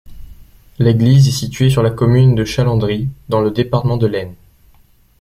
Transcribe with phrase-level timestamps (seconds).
[0.79, 4.33] L'église est située sur la commune de Chalandry, dans le département de l'Aisne.